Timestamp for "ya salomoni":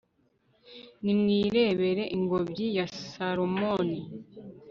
2.77-3.99